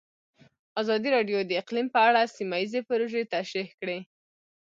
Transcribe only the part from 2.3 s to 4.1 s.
سیمه ییزې پروژې تشریح کړې.